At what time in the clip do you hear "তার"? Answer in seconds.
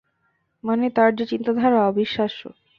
0.89-1.11